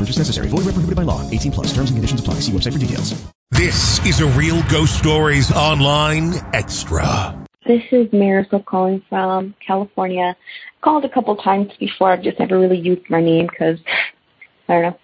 [0.00, 0.48] No purchase necessary.
[0.48, 1.28] Void where prohibited by law.
[1.30, 1.66] 18 plus.
[1.74, 2.34] Terms and conditions apply.
[2.40, 3.22] See website for details.
[3.50, 7.36] This is a Real Ghost Stories Online Extra.
[7.66, 10.34] This is Marisol calling from California.
[10.34, 12.12] I Called a couple times before.
[12.12, 13.78] I've just never really used my name because
[14.68, 14.98] I don't know,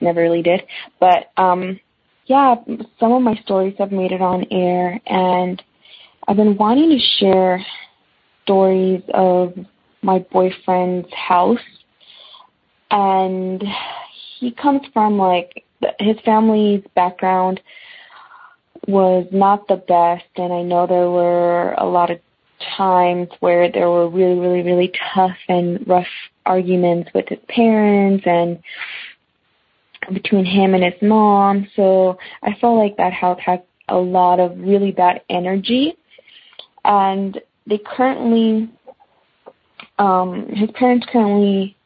[0.00, 0.62] never really did.
[1.00, 1.80] But um,
[2.26, 2.54] yeah,
[3.00, 5.60] some of my stories have made it on air, and
[6.28, 7.66] I've been wanting to share
[8.44, 9.54] stories of
[10.02, 11.58] my boyfriend's house,
[12.92, 13.64] and
[14.42, 15.64] he comes from like
[16.00, 17.60] his family's background
[18.88, 22.18] was not the best, and I know there were a lot of
[22.76, 26.06] times where there were really, really, really tough and rough
[26.44, 28.58] arguments with his parents and
[30.12, 31.68] between him and his mom.
[31.76, 35.94] So I felt like that house had a lot of really bad energy.
[36.84, 38.68] And they currently,
[40.00, 41.76] um, his parents currently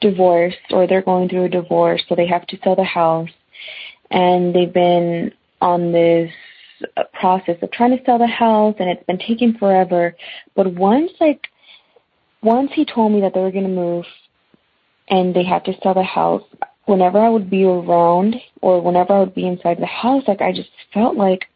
[0.00, 3.30] divorced or they're going through a divorce, so they have to sell the house.
[4.10, 6.30] And they've been on this
[7.12, 10.14] process of trying to sell the house and it's been taking forever.
[10.54, 11.48] But once like
[12.42, 14.04] once he told me that they were gonna move
[15.08, 16.42] and they had to sell the house,
[16.86, 20.52] whenever I would be around or whenever I would be inside the house, like I
[20.52, 21.46] just felt like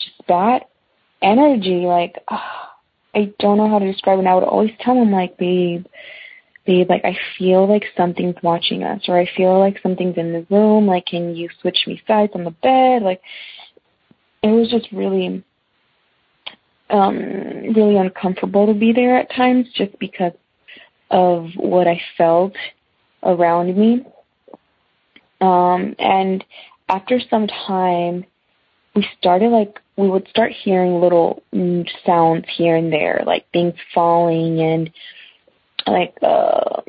[0.00, 0.64] just bad
[1.22, 2.38] energy, like uh,
[3.14, 4.20] I don't know how to describe it.
[4.20, 5.86] And I would always tell him like, babe,
[6.68, 10.46] babe, like I feel like something's watching us or I feel like something's in the
[10.54, 13.02] room, like can you switch me sides on the bed?
[13.02, 13.22] Like
[14.42, 15.42] it was just really
[16.90, 17.16] um
[17.74, 20.32] really uncomfortable to be there at times just because
[21.10, 22.52] of what I felt
[23.22, 24.04] around me.
[25.40, 26.44] Um and
[26.86, 28.26] after some time
[28.94, 31.42] we started like we would start hearing little
[32.04, 34.90] sounds here and there like things falling and
[35.92, 36.80] like uh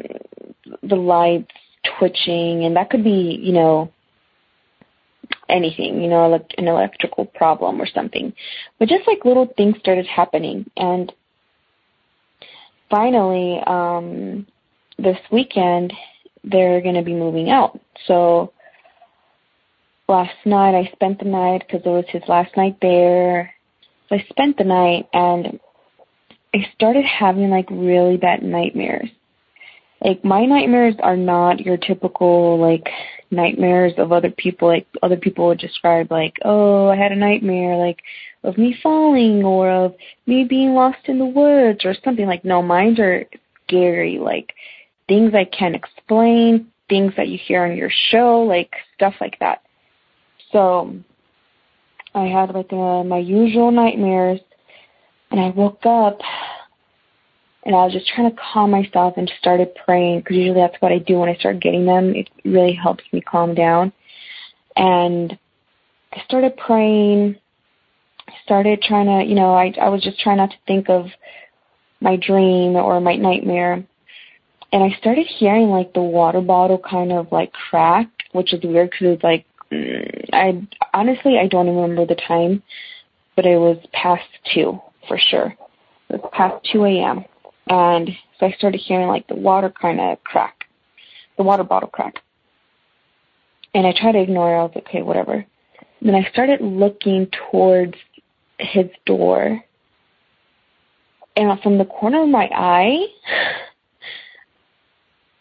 [0.83, 1.51] the lights
[1.97, 3.91] twitching and that could be you know
[5.49, 8.33] anything, you know, like an electrical problem or something.
[8.77, 10.69] But just like little things started happening.
[10.77, 11.11] And
[12.89, 14.47] finally, um,
[14.97, 15.93] this weekend,
[16.43, 17.79] they're going to be moving out.
[18.05, 18.53] So
[20.07, 23.53] last night I spent the night because it was his last night there.
[24.07, 25.59] So I spent the night and
[26.53, 29.09] I started having like really bad nightmares.
[30.03, 32.87] Like my nightmares are not your typical like
[33.31, 37.75] nightmares of other people like other people would describe like oh i had a nightmare
[37.77, 37.99] like
[38.43, 39.93] of me falling or of
[40.25, 43.25] me being lost in the woods or something like no mine are
[43.67, 44.53] scary like
[45.07, 49.61] things i can't explain things that you hear on your show like stuff like that
[50.51, 50.95] so
[52.15, 54.39] i had like uh, my usual nightmares
[55.29, 56.19] and i woke up
[57.69, 60.91] and I was just trying to calm myself and started praying because usually that's what
[60.91, 62.15] I do when I start getting them.
[62.15, 63.93] It really helps me calm down.
[64.75, 65.37] And
[66.11, 67.35] I started praying.
[68.43, 71.05] Started trying to, you know, I I was just trying not to think of
[72.01, 73.85] my dream or my nightmare.
[74.73, 78.89] And I started hearing like the water bottle kind of like crack, which is weird
[78.89, 82.63] because it's like mm, I honestly I don't remember the time,
[83.35, 84.25] but it was past
[84.55, 85.55] two for sure.
[86.09, 87.25] It was past two a.m
[87.69, 90.65] and so I started hearing like the water kind of crack,
[91.37, 92.15] the water bottle crack.
[93.73, 94.59] and I tried to ignore it.
[94.59, 95.45] I was like, okay, whatever.
[96.01, 97.95] Then I started looking towards
[98.57, 99.63] his door,
[101.35, 103.05] and from the corner of my eye,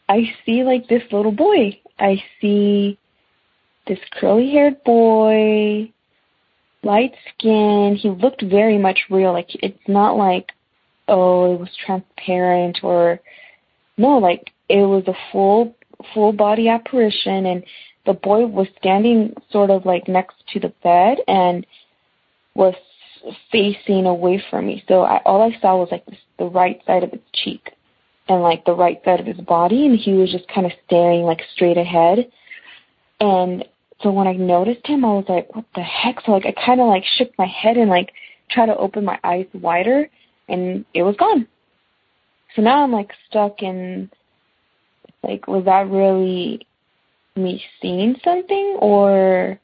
[0.08, 1.80] I see like this little boy.
[1.98, 2.98] I see
[3.86, 5.90] this curly haired boy,
[6.82, 7.96] light skin.
[8.00, 9.32] He looked very much real.
[9.32, 10.52] Like it's not like,
[11.08, 13.20] oh, it was transparent or
[13.96, 15.74] no, like it was a full
[16.14, 17.64] full body apparition and
[18.06, 21.66] the boy was standing sort of like next to the bed and
[22.54, 22.74] was
[23.52, 24.82] facing away from me.
[24.88, 27.72] So I, all I saw was like this, the right side of his cheek
[28.28, 31.22] and like the right side of his body and he was just kind of staring
[31.22, 32.30] like straight ahead.
[33.20, 33.64] And
[34.02, 36.20] so when I noticed him, I was like, what the heck?
[36.24, 38.12] So like I kind of like shook my head and like
[38.50, 40.08] tried to open my eyes wider
[40.48, 41.46] and it was gone.
[42.56, 44.10] So now I'm like stuck in
[45.22, 46.66] like was that really
[47.36, 49.60] me seeing something or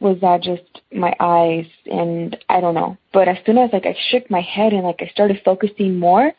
[0.00, 2.96] was that just my eyes and I don't know.
[3.12, 6.32] But as soon as like I shook my head and like I started focusing more,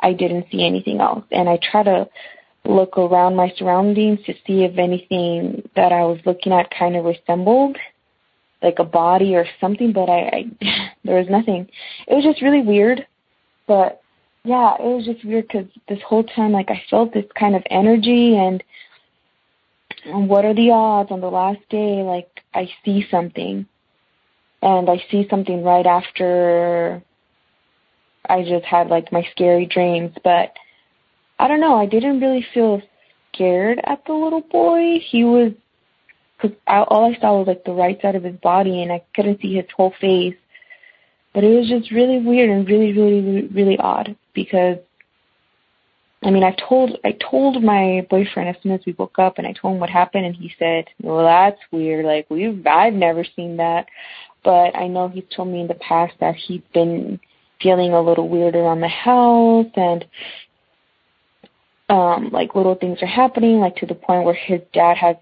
[0.00, 1.24] I didn't see anything else.
[1.30, 2.08] And I try to
[2.64, 7.04] look around my surroundings to see if anything that I was looking at kind of
[7.04, 7.76] resembled
[8.64, 10.20] like a body or something, but I,
[10.62, 11.68] I there was nothing.
[12.08, 13.06] It was just really weird,
[13.68, 14.00] but
[14.44, 17.62] yeah, it was just weird because this whole time, like I felt this kind of
[17.70, 18.62] energy, and,
[20.04, 23.66] and what are the odds on the last day, like I see something,
[24.62, 27.02] and I see something right after
[28.28, 30.52] I just had like my scary dreams, but
[31.38, 31.76] I don't know.
[31.76, 32.80] I didn't really feel
[33.34, 34.98] scared at the little boy.
[35.10, 35.52] He was,
[36.40, 39.40] cause all I saw was like the right side of his body, and I couldn't
[39.40, 40.34] see his whole face.
[41.32, 44.78] But it was just really weird and really, really, really, really odd because,
[46.22, 49.46] I mean, I told I told my boyfriend as soon as we woke up, and
[49.46, 52.04] I told him what happened, and he said, "Well, that's weird.
[52.04, 53.86] Like we've I've never seen that."
[54.44, 57.18] But I know he's told me in the past that he's been
[57.60, 60.04] feeling a little weird around the house and
[61.88, 65.16] um like little things are happening like to the point where his dad has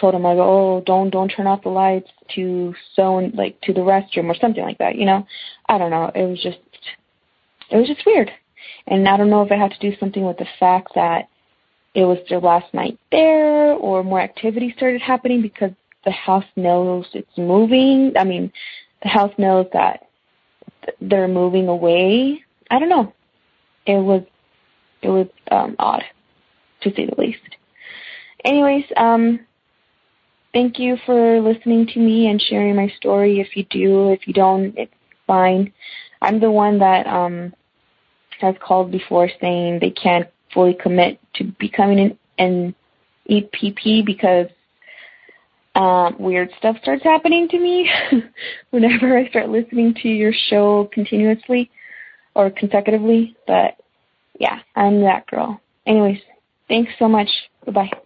[0.00, 3.80] told him like oh don't don't turn off the lights to so like to the
[3.80, 5.26] restroom or something like that you know?
[5.68, 6.10] I don't know.
[6.14, 6.58] It was just
[7.70, 8.30] it was just weird.
[8.86, 11.28] And i don't know if it had to do something with the fact that
[11.94, 15.70] it was their last night there or more activity started happening because
[16.04, 18.12] the house knows it's moving.
[18.18, 18.52] I mean
[19.02, 20.08] the house knows that
[21.00, 22.44] they're moving away.
[22.70, 23.12] I don't know.
[23.86, 24.22] It was
[25.02, 26.04] it was um odd
[26.82, 27.40] to say the least.
[28.44, 29.40] Anyways um
[30.56, 33.40] thank you for listening to me and sharing my story.
[33.40, 34.92] If you do, if you don't, it's
[35.26, 35.70] fine.
[36.22, 37.52] I'm the one that um
[38.40, 42.74] has called before saying they can't fully commit to becoming an, an
[43.30, 44.46] EPP because
[45.74, 47.90] um, weird stuff starts happening to me
[48.70, 51.70] whenever I start listening to your show continuously
[52.34, 53.36] or consecutively.
[53.46, 53.76] But
[54.38, 55.60] yeah, I'm that girl.
[55.86, 56.20] Anyways,
[56.66, 57.28] thanks so much.
[57.66, 58.05] Bye-bye.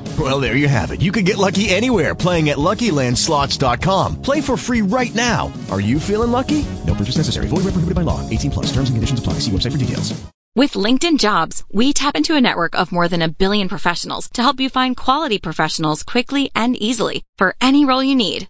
[0.19, 1.01] Well, there you have it.
[1.01, 4.21] You can get lucky anywhere playing at LuckyLandSlots.com.
[4.21, 5.53] Play for free right now.
[5.71, 6.65] Are you feeling lucky?
[6.85, 7.47] No purchase necessary.
[7.47, 8.19] Void where prohibited by law.
[8.29, 8.65] 18 plus.
[8.73, 9.39] Terms and conditions apply.
[9.39, 10.21] See website for details.
[10.53, 14.41] With LinkedIn Jobs, we tap into a network of more than a billion professionals to
[14.41, 18.49] help you find quality professionals quickly and easily for any role you need.